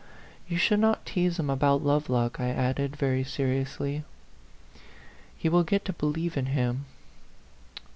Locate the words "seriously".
3.23-4.03